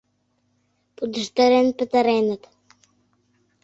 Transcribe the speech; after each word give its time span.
Пудештарен 0.95 1.67
пытареныт. 1.77 2.43